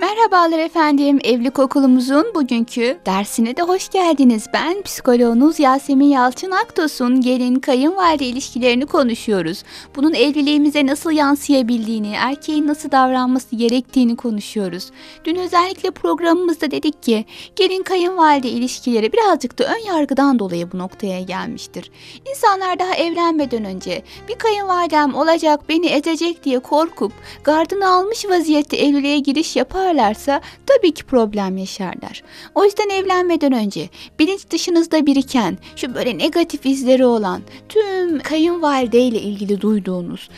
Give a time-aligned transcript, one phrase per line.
[0.00, 1.18] Merhabalar efendim.
[1.24, 4.46] Evlilik okulumuzun bugünkü dersine de hoş geldiniz.
[4.52, 9.62] Ben psikoloğunuz Yasemin Yalçın Aktos'un gelin kayınvalide ilişkilerini konuşuyoruz.
[9.96, 14.90] Bunun evliliğimize nasıl yansıyabildiğini, erkeğin nasıl davranması gerektiğini konuşuyoruz.
[15.24, 17.24] Dün özellikle programımızda dedik ki
[17.56, 21.90] gelin kayınvalide ilişkileri birazcık da ön yargıdan dolayı bu noktaya gelmiştir.
[22.30, 27.12] İnsanlar daha evlenmeden önce bir kayınvalidem olacak beni ezecek diye korkup
[27.44, 32.22] gardını almış vaziyette evliliğe giriş yapar yaparlarsa tabii ki problem yaşarlar.
[32.54, 39.20] O yüzden evlenmeden önce bilinç dışınızda biriken şu böyle negatif izleri olan tüm kayınvalide ile
[39.20, 40.28] ilgili duyduğunuz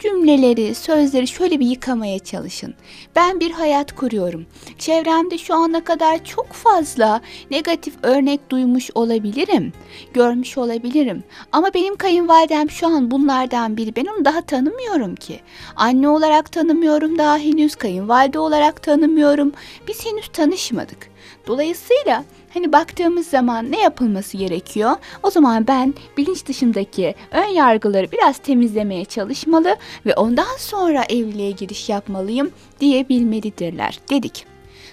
[0.00, 2.74] cümleleri, sözleri şöyle bir yıkamaya çalışın.
[3.16, 4.46] Ben bir hayat kuruyorum.
[4.78, 9.72] Çevremde şu ana kadar çok fazla negatif örnek duymuş olabilirim.
[10.14, 11.24] Görmüş olabilirim.
[11.52, 13.96] Ama benim kayınvalidem şu an bunlardan biri.
[13.96, 15.40] Ben onu daha tanımıyorum ki.
[15.76, 17.74] Anne olarak tanımıyorum daha henüz.
[17.74, 19.52] Kayınvalide olarak tanımıyorum.
[19.88, 21.10] Biz henüz tanışmadık.
[21.46, 24.92] Dolayısıyla Hani baktığımız zaman ne yapılması gerekiyor?
[25.22, 31.88] O zaman ben bilinç dışındaki ön yargıları biraz temizlemeye çalışmalı ve ondan sonra evliliğe giriş
[31.88, 34.46] yapmalıyım diyebilmelidirler dedik.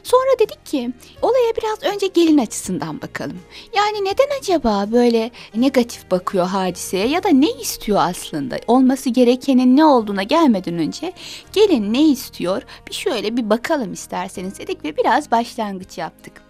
[0.04, 0.92] Sonra dedik ki
[1.22, 3.40] olaya biraz önce gelin açısından bakalım.
[3.76, 8.58] Yani neden acaba böyle negatif bakıyor hadiseye ya da ne istiyor aslında?
[8.68, 11.14] Olması gerekenin ne olduğuna gelmeden önce
[11.54, 12.62] gelin ne istiyor?
[12.90, 16.47] Bir şöyle bir bakalım isterseniz dedik ve biraz başlangıç yaptık.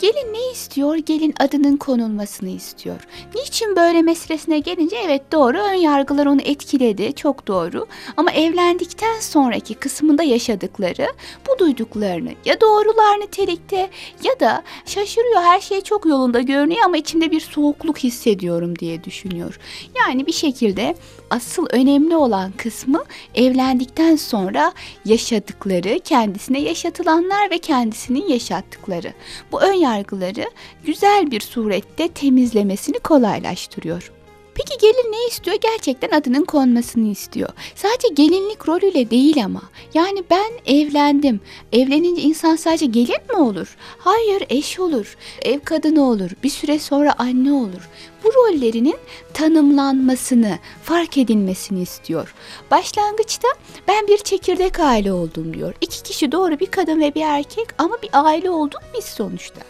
[0.00, 0.96] Gelin ne istiyor?
[0.96, 3.06] Gelin adının konulmasını istiyor.
[3.34, 7.12] Niçin böyle meselesine gelince evet doğru ön yargılar onu etkiledi.
[7.12, 7.86] Çok doğru.
[8.16, 11.06] Ama evlendikten sonraki kısmında yaşadıkları
[11.48, 13.90] bu duyduklarını ya doğrular nitelikte
[14.24, 19.58] ya da şaşırıyor her şey çok yolunda görünüyor ama içinde bir soğukluk hissediyorum diye düşünüyor.
[19.96, 20.94] Yani bir şekilde
[21.30, 23.04] asıl önemli olan kısmı
[23.34, 24.72] evlendikten sonra
[25.04, 29.12] yaşadıkları, kendisine yaşatılanlar ve kendisinin yaşattıkları.
[29.52, 30.50] Bu ön yargıları
[30.84, 34.12] güzel bir surette temizlemesini kolaylaştırıyor.
[34.60, 35.56] Peki gelin ne istiyor?
[35.60, 37.48] Gerçekten adının konmasını istiyor.
[37.74, 39.62] Sadece gelinlik rolüyle değil ama.
[39.94, 41.40] Yani ben evlendim.
[41.72, 43.76] Evlenince insan sadece gelin mi olur?
[43.98, 45.16] Hayır, eş olur.
[45.42, 46.30] Ev kadını olur.
[46.42, 47.88] Bir süre sonra anne olur.
[48.24, 48.96] Bu rollerinin
[49.34, 52.34] tanımlanmasını, fark edilmesini istiyor.
[52.70, 53.48] Başlangıçta
[53.88, 55.74] ben bir çekirdek aile oldum diyor.
[55.80, 59.69] İki kişi doğru bir kadın ve bir erkek ama bir aile olduk biz sonuçta.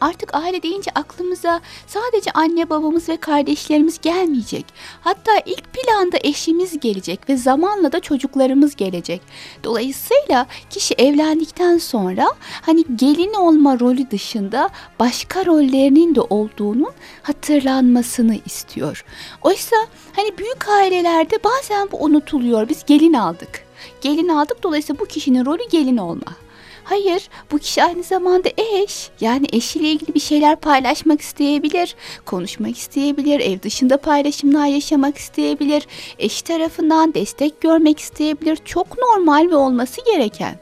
[0.00, 4.64] Artık aile deyince aklımıza sadece anne babamız ve kardeşlerimiz gelmeyecek.
[5.00, 9.20] Hatta ilk planda eşimiz gelecek ve zamanla da çocuklarımız gelecek.
[9.64, 12.26] Dolayısıyla kişi evlendikten sonra
[12.62, 14.70] hani gelin olma rolü dışında
[15.00, 16.92] başka rollerinin de olduğunun
[17.22, 19.04] hatırlanmasını istiyor.
[19.42, 19.76] Oysa
[20.16, 22.68] hani büyük ailelerde bazen bu unutuluyor.
[22.68, 23.66] Biz gelin aldık.
[24.00, 26.45] Gelin aldık dolayısıyla bu kişinin rolü gelin olma.
[26.88, 28.48] Hayır, bu kişi aynı zamanda
[28.82, 29.10] eş.
[29.20, 31.94] Yani eşiyle ilgili bir şeyler paylaşmak isteyebilir,
[32.26, 35.86] konuşmak isteyebilir, ev dışında paylaşımlar yaşamak isteyebilir,
[36.18, 38.58] eş tarafından destek görmek isteyebilir.
[38.64, 40.58] Çok normal ve olması gereken.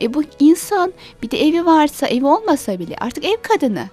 [0.00, 0.92] E bu insan
[1.22, 3.88] bir de evi varsa, evi olmasa bile artık ev kadını.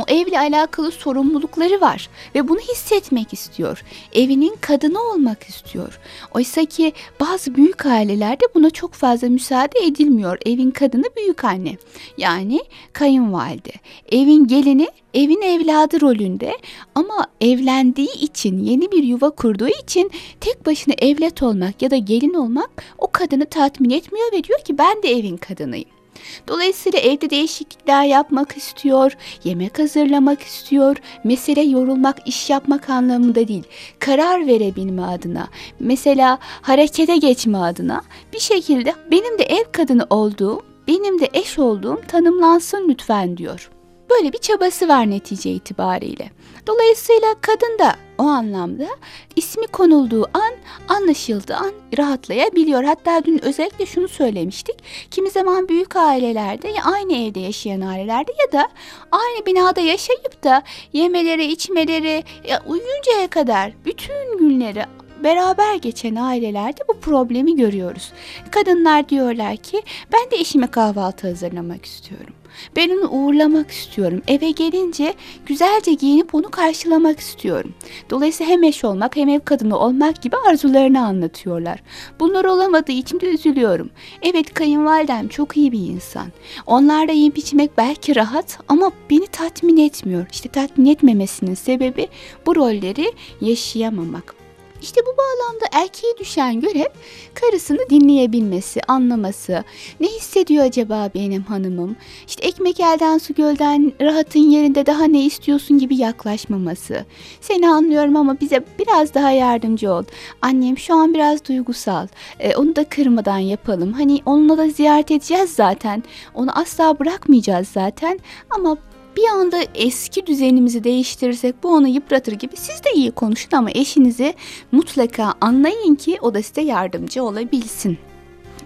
[0.00, 3.84] O evle alakalı sorumlulukları var ve bunu hissetmek istiyor.
[4.12, 6.00] Evinin kadını olmak istiyor.
[6.34, 10.38] Oysa ki bazı büyük ailelerde buna çok fazla müsaade edilmiyor.
[10.46, 11.76] Evin kadını büyük anne.
[12.18, 12.60] Yani
[12.92, 13.72] kayınvalide.
[14.12, 16.58] Evin gelini evin evladı rolünde
[16.94, 22.34] ama evlendiği için yeni bir yuva kurduğu için tek başına evlat olmak ya da gelin
[22.34, 25.99] olmak o kadını tatmin etmiyor ve diyor ki ben de evin kadınıyım.
[26.48, 30.96] Dolayısıyla evde değişiklikler yapmak istiyor, yemek hazırlamak istiyor.
[31.24, 33.64] Mesele yorulmak, iş yapmak anlamında değil.
[33.98, 35.48] Karar verebilme adına,
[35.80, 42.00] mesela harekete geçme adına bir şekilde benim de ev kadını olduğum, benim de eş olduğum
[42.08, 43.70] tanımlansın lütfen diyor.
[44.10, 46.30] Böyle bir çabası var netice itibariyle.
[46.66, 48.88] Dolayısıyla kadın da o anlamda
[49.36, 50.52] ismi konulduğu an
[50.96, 52.84] anlaşıldığı an rahatlayabiliyor.
[52.84, 54.76] Hatta dün özellikle şunu söylemiştik.
[55.10, 58.68] Kimi zaman büyük ailelerde ya aynı evde yaşayan ailelerde ya da
[59.12, 60.62] aynı binada yaşayıp da
[60.92, 64.84] yemeleri, içmeleri, ya uyuyuncaya kadar bütün günleri
[65.24, 68.12] beraber geçen ailelerde bu problemi görüyoruz.
[68.50, 69.82] Kadınlar diyorlar ki
[70.12, 72.34] ben de eşime kahvaltı hazırlamak istiyorum.
[72.76, 74.22] Ben onu uğurlamak istiyorum.
[74.28, 75.14] Eve gelince
[75.46, 77.74] güzelce giyinip onu karşılamak istiyorum.
[78.10, 81.82] Dolayısıyla hem eş olmak hem ev kadını olmak gibi arzularını anlatıyorlar.
[82.20, 83.90] Bunlar olamadığı için de üzülüyorum.
[84.22, 86.26] Evet kayınvalidem çok iyi bir insan.
[86.66, 90.26] Onlarla yiyip içmek belki rahat ama beni tatmin etmiyor.
[90.32, 92.08] İşte tatmin etmemesinin sebebi
[92.46, 94.39] bu rolleri yaşayamamak.
[94.82, 96.86] İşte bu bağlamda erkeğe düşen görev
[97.34, 99.64] karısını dinleyebilmesi, anlaması.
[100.00, 101.96] Ne hissediyor acaba benim hanımım?
[102.26, 107.04] İşte ekmek elden su gölden rahatın yerinde daha ne istiyorsun gibi yaklaşmaması.
[107.40, 110.04] Seni anlıyorum ama bize biraz daha yardımcı ol.
[110.42, 112.06] Annem şu an biraz duygusal.
[112.38, 113.92] Ee, onu da kırmadan yapalım.
[113.92, 116.02] Hani onunla da ziyaret edeceğiz zaten.
[116.34, 118.20] Onu asla bırakmayacağız zaten.
[118.50, 118.76] Ama
[119.20, 124.34] bir anda eski düzenimizi değiştirirsek bu onu yıpratır gibi siz de iyi konuşun ama eşinizi
[124.72, 127.98] mutlaka anlayın ki o da size yardımcı olabilsin.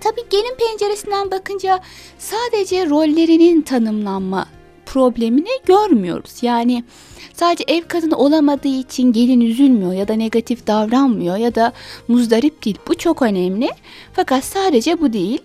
[0.01, 1.81] Tabii gelin penceresinden bakınca
[2.19, 4.47] sadece rollerinin tanımlanma
[4.87, 6.43] problemini görmüyoruz.
[6.43, 6.85] Yani
[7.33, 11.73] sadece ev kadını olamadığı için gelin üzülmüyor ya da negatif davranmıyor ya da
[12.09, 12.79] muzdarip değil.
[12.89, 13.71] Bu çok önemli.
[14.13, 15.41] Fakat sadece bu değil.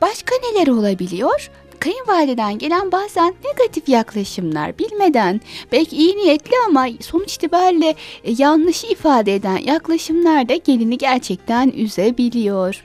[0.00, 1.50] Başka neler olabiliyor?
[1.80, 5.40] Kayınvalideden gelen bazen negatif yaklaşımlar bilmeden
[5.72, 7.94] belki iyi niyetli ama sonuç itibariyle
[8.24, 12.84] e, yanlış ifade eden yaklaşımlar da gelini gerçekten üzebiliyor.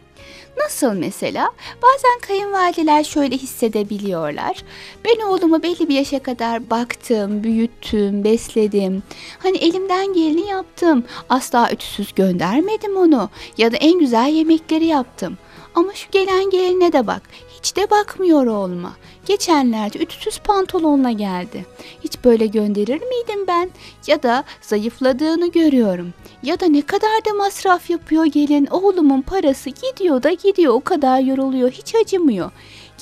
[0.57, 1.51] Nasıl mesela?
[1.81, 4.63] Bazen kayınvalideler şöyle hissedebiliyorlar.
[5.05, 9.03] Ben oğlumu belli bir yaşa kadar baktım, büyüttüm, besledim.
[9.39, 11.03] Hani elimden geleni yaptım.
[11.29, 13.29] Asla ütüsüz göndermedim onu.
[13.57, 15.37] Ya da en güzel yemekleri yaptım.
[15.75, 17.21] Ama şu gelen geline de bak.
[17.65, 18.93] Hiç de bakmıyor olma.
[19.25, 21.65] Geçenlerde ütüsüz pantolonla geldi.
[22.03, 23.69] Hiç böyle gönderir miydim ben?
[24.07, 26.13] Ya da zayıfladığını görüyorum.
[26.43, 28.65] Ya da ne kadar da masraf yapıyor gelin.
[28.71, 30.73] Oğlumun parası gidiyor da gidiyor.
[30.73, 31.71] O kadar yoruluyor.
[31.71, 32.51] Hiç acımıyor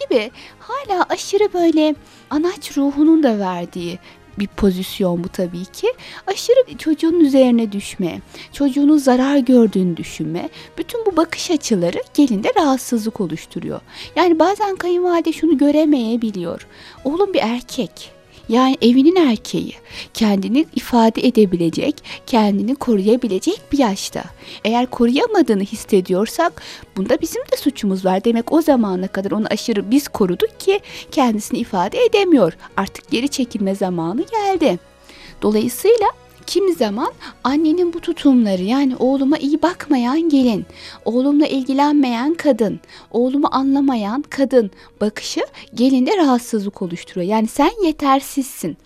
[0.01, 1.95] gibi hala aşırı böyle
[2.30, 4.00] anaç ruhunun da verdiği
[4.39, 5.88] bir pozisyon bu tabii ki.
[6.27, 8.21] Aşırı çocuğun üzerine düşme,
[8.51, 10.50] çocuğunun zarar gördüğünü düşünme.
[10.77, 13.81] Bütün bu bakış açıları gelinde rahatsızlık oluşturuyor.
[14.15, 16.68] Yani bazen kayınvalide şunu göremeyebiliyor.
[17.03, 18.12] Oğlum bir erkek
[18.50, 19.74] yani evinin erkeği
[20.13, 21.95] kendini ifade edebilecek,
[22.28, 24.24] kendini koruyabilecek bir yaşta.
[24.66, 26.62] Eğer koruyamadığını hissediyorsak
[26.98, 28.24] bunda bizim de suçumuz var.
[28.24, 30.80] Demek o zamana kadar onu aşırı biz koruduk ki
[31.12, 32.54] kendisini ifade edemiyor.
[32.78, 34.80] Artık geri çekilme zamanı geldi.
[35.42, 36.07] Dolayısıyla
[36.48, 37.13] Kimi zaman
[37.44, 40.66] annenin bu tutumları yani oğluma iyi bakmayan gelin,
[41.06, 42.80] oğlumla ilgilenmeyen kadın,
[43.12, 45.42] oğlumu anlamayan kadın bakışı
[45.74, 47.28] gelinde rahatsızlık oluşturuyor.
[47.28, 48.78] Yani sen yetersizsin.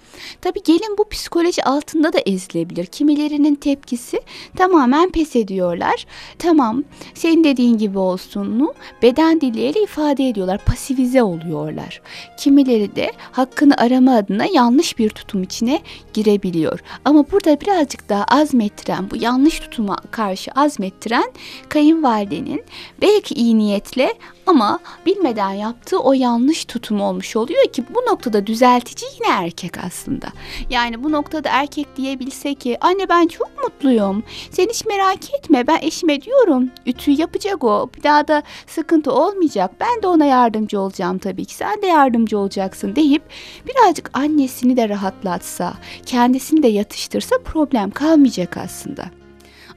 [0.42, 2.86] Tabii gelin bu psikoloji altında da ezilebilir.
[2.86, 4.21] Kimilerinin tepkisi
[4.56, 6.06] tamamen pes ediyorlar.
[6.39, 6.83] Tamam
[7.13, 8.74] senin dediğin gibi olsun mu?
[9.01, 10.65] Beden dilleriyle ifade ediyorlar.
[10.65, 12.01] Pasivize oluyorlar.
[12.38, 15.81] Kimileri de hakkını arama adına yanlış bir tutum içine
[16.13, 16.80] girebiliyor.
[17.06, 21.31] Ama burada birazcık daha azmettiren, bu yanlış tutuma karşı azmettiren
[21.69, 22.63] kayınvalidenin
[23.01, 24.13] belki iyi niyetle
[24.47, 30.27] ama bilmeden yaptığı o yanlış tutum olmuş oluyor ki bu noktada düzeltici yine erkek aslında.
[30.69, 34.23] Yani bu noktada erkek diyebilse ki anne ben çok mutluyum.
[34.51, 36.69] Sen hiç merak etme ben eşime diyorum.
[36.85, 37.89] Ütü yapacak o.
[37.97, 39.71] Bir daha da sıkıntı olmayacak.
[39.79, 41.55] Ben de ona yardımcı olacağım tabii ki.
[41.55, 43.23] Sen de yardımcı olacaksın deyip
[43.67, 45.73] birazcık annesini de rahatlatsa,
[46.05, 49.05] kendisini de yatıştırsa problem kalmayacak aslında.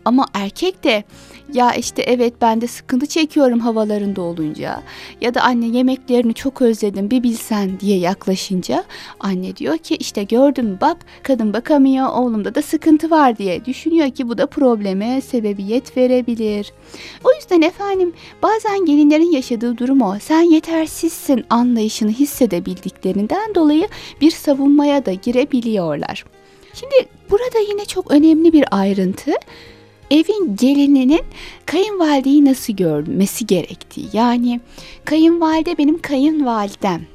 [0.05, 1.05] Ama erkek de
[1.53, 4.83] ya işte evet ben de sıkıntı çekiyorum havalarında olunca.
[5.21, 7.81] Ya da anne yemeklerini çok özledim bir bilsen.
[7.81, 8.85] diye yaklaşınca
[9.21, 13.39] anne diyor ki işte gördün mü bak kadın bakamıyor oğlumda da sıkıntı var.
[13.39, 16.73] diye düşünüyor ki bu da probleme sebebiyet verebilir.
[17.25, 20.19] O yüzden efendim bazen gelinlerin yaşadığı durum o.
[20.21, 23.89] Sen yetersizsin anlayışını hissedebildiklerinden dolayı
[24.21, 26.25] bir savunmaya da girebiliyorlar.
[26.75, 26.95] Şimdi
[27.31, 29.33] burada yine çok önemli bir ayrıntı
[30.11, 31.23] evin gelininin
[31.67, 34.09] kayınvalideyi nasıl görmesi gerektiği.
[34.13, 34.61] Yani
[35.05, 37.07] kayınvalide benim kayınvalidem.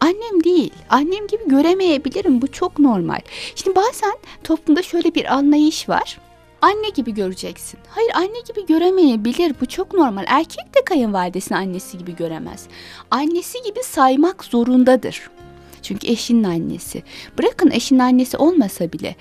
[0.00, 0.72] Annem değil.
[0.90, 2.42] Annem gibi göremeyebilirim.
[2.42, 3.20] Bu çok normal.
[3.54, 4.12] Şimdi bazen
[4.44, 6.18] toplumda şöyle bir anlayış var.
[6.62, 7.80] Anne gibi göreceksin.
[7.88, 9.54] Hayır anne gibi göremeyebilir.
[9.60, 10.24] Bu çok normal.
[10.26, 12.66] Erkek de kayınvalidesini annesi gibi göremez.
[13.10, 15.30] Annesi gibi saymak zorundadır.
[15.82, 17.02] Çünkü eşinin annesi.
[17.38, 19.16] Bırakın eşinin annesi olmasa bile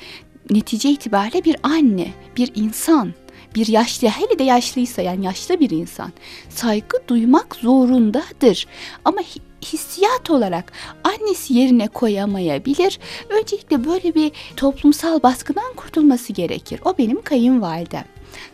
[0.50, 3.14] netice itibariyle bir anne, bir insan,
[3.56, 6.12] bir yaşlı hele de yaşlıysa yani yaşlı bir insan
[6.50, 8.68] saygı duymak zorundadır.
[9.06, 9.22] Ama
[9.62, 13.00] hissiyat olarak annesi yerine koyamayabilir.
[13.30, 16.82] Öncelikle böyle bir toplumsal baskıdan kurtulması gerekir.
[16.86, 18.06] O benim kayınvalidem.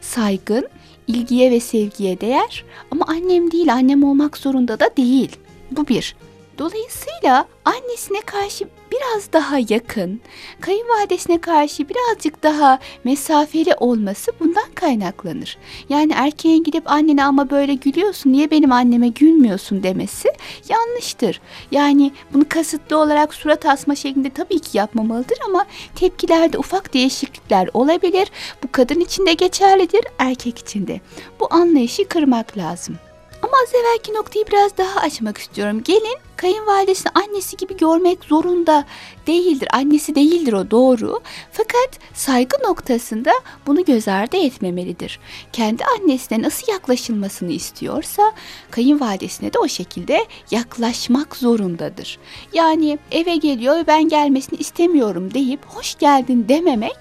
[0.01, 0.67] saygın,
[1.07, 5.35] ilgiye ve sevgiye değer ama annem değil, annem olmak zorunda da değil.
[5.71, 6.15] Bu bir.
[6.57, 10.21] Dolayısıyla annesine karşı biraz daha yakın,
[10.61, 15.57] kayınvalidesine karşı birazcık daha mesafeli olması bundan kaynaklanır.
[15.89, 20.29] Yani erkeğin gidip annene ama böyle gülüyorsun niye benim anneme gülmüyorsun demesi
[20.69, 21.41] yanlıştır.
[21.71, 28.31] Yani bunu kasıtlı olarak surat asma şeklinde tabii ki yapmamalıdır ama tepkilerde ufak değişiklikler olabilir.
[28.63, 31.01] Bu kadın için de geçerlidir, erkek için de.
[31.39, 32.97] Bu anlayışı kırmak lazım.
[33.45, 35.83] Ama az evvelki noktayı biraz daha açmak istiyorum.
[35.83, 38.85] Gelin kayınvalidesini annesi gibi görmek zorunda
[39.27, 39.67] değildir.
[39.73, 41.21] Annesi değildir o doğru.
[41.51, 43.31] Fakat saygı noktasında
[43.67, 45.19] bunu göz ardı etmemelidir.
[45.53, 48.31] Kendi annesine nasıl yaklaşılmasını istiyorsa
[48.71, 52.19] kayınvalidesine de o şekilde yaklaşmak zorundadır.
[52.53, 56.97] Yani eve geliyor ve ben gelmesini istemiyorum deyip hoş geldin dememek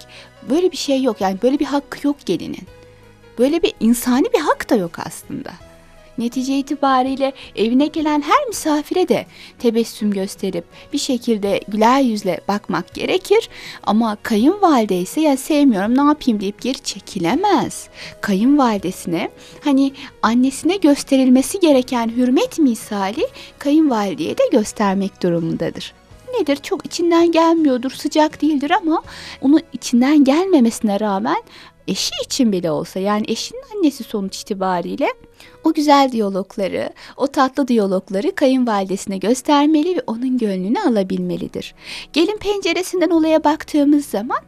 [0.51, 1.21] böyle bir şey yok.
[1.21, 2.69] Yani böyle bir hakkı yok gelinin.
[3.39, 5.64] Böyle bir insani bir hak da yok aslında.
[6.19, 9.27] Netice itibariyle evine gelen her misafire de
[9.59, 13.49] tebessüm gösterip bir şekilde güler yüzle bakmak gerekir.
[13.83, 17.89] Ama kayınvalide ise ya sevmiyorum ne yapayım deyip geri çekilemez.
[18.21, 19.31] Kayınvalidesine
[19.65, 19.93] hani
[20.23, 23.27] annesine gösterilmesi gereken hürmet misali
[23.59, 25.95] kayınvalideye de göstermek durumundadır
[26.41, 26.57] nedir?
[26.57, 29.03] Çok içinden gelmiyordur, sıcak değildir ama
[29.41, 31.43] onu içinden gelmemesine rağmen
[31.89, 35.09] eşi için bile olsa yani eşinin annesi sonuç itibariyle
[35.65, 41.75] o güzel diyalogları, o tatlı diyalogları kayınvalidesine göstermeli ve onun gönlünü alabilmelidir.
[42.13, 44.41] Gelin penceresinden olaya baktığımız zaman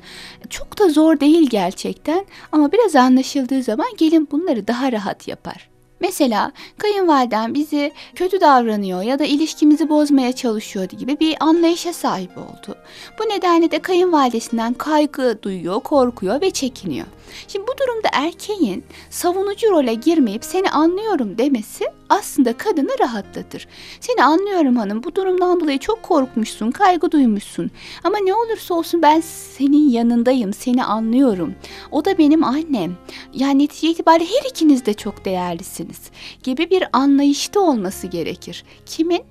[0.51, 5.76] çok da zor değil gerçekten ama biraz anlaşıldığı zaman gelin bunları daha rahat yapar.
[6.07, 12.77] Mesela kayınvaliden bizi kötü davranıyor ya da ilişkimizi bozmaya çalışıyor gibi bir anlayışa sahip oldu.
[13.19, 17.07] Bu nedenle de kayınvalidesinden kaygı duyuyor, korkuyor ve çekiniyor.
[17.49, 23.69] Şimdi bu durumda erkeğin savunucu role girmeyip seni anlıyorum demesi aslında kadını rahatlatır.
[24.01, 27.71] Seni anlıyorum hanım bu durumdan dolayı çok korkmuşsun, kaygı duymuşsun.
[28.05, 31.55] Ama ne olursa olsun ben senin yanındayım, seni anlıyorum.
[31.91, 32.97] O da benim annem.
[33.35, 35.96] Yani netice itibariyle her ikiniz de çok değerlisiniz
[36.43, 38.65] gibi bir anlayışta olması gerekir.
[38.87, 39.25] Kimin?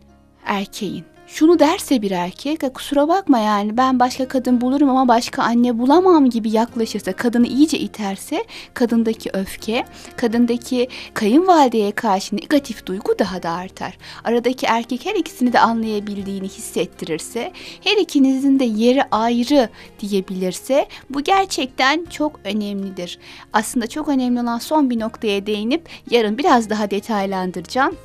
[0.46, 5.78] Erkeğin şunu derse bir erkek kusura bakma yani ben başka kadın bulurum ama başka anne
[5.80, 9.86] bulamam gibi yaklaşırsa kadını iyice iterse kadındaki öfke
[10.18, 13.98] kadındaki kayınvalideye karşı negatif duygu daha da artar.
[14.24, 17.52] Aradaki erkek her ikisini de anlayabildiğini hissettirirse
[17.82, 23.20] her ikinizin de yeri ayrı diyebilirse bu gerçekten çok önemlidir.
[23.54, 27.96] Aslında çok önemli olan son bir noktaya değinip yarın biraz daha detaylandıracağım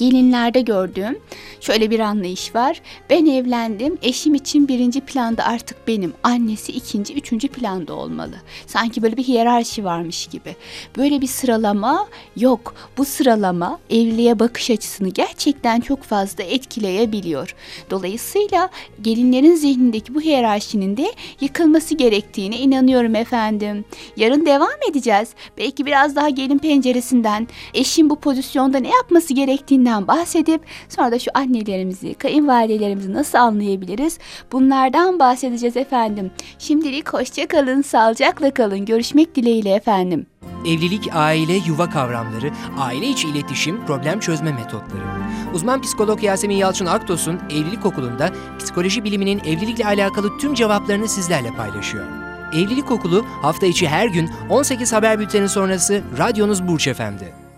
[0.00, 1.18] gelinlerde gördüğüm
[1.60, 2.82] şöyle bir anlayış var.
[3.10, 8.34] Ben evlendim, eşim için birinci planda artık benim, annesi ikinci, üçüncü planda olmalı.
[8.66, 10.56] Sanki böyle bir hiyerarşi varmış gibi.
[10.96, 12.74] Böyle bir sıralama yok.
[12.98, 17.54] Bu sıralama evliliğe bakış açısını gerçekten çok fazla etkileyebiliyor.
[17.90, 18.68] Dolayısıyla
[19.02, 23.84] gelinlerin zihnindeki bu hiyerarşinin de yıkılması gerektiğine inanıyorum efendim.
[24.16, 25.28] Yarın devam edeceğiz.
[25.58, 31.18] Belki biraz daha gelin penceresinden, eşin bu pozisyonda ne yapması gerektiğinden bunlardan bahsedip sonra da
[31.18, 34.18] şu annelerimizi, kayınvalidelerimizi nasıl anlayabiliriz?
[34.52, 36.30] Bunlardan bahsedeceğiz efendim.
[36.58, 38.84] Şimdilik hoşça kalın, sağlıcakla kalın.
[38.84, 40.26] Görüşmek dileğiyle efendim.
[40.66, 45.02] Evlilik, aile, yuva kavramları, aile içi iletişim, problem çözme metotları.
[45.54, 52.04] Uzman psikolog Yasemin Yalçın Aktos'un Evlilik Okulu'nda psikoloji biliminin evlilikle alakalı tüm cevaplarını sizlerle paylaşıyor.
[52.52, 57.49] Evlilik Okulu hafta içi her gün 18 haber bülteni sonrası radyonuz Burç Efendi.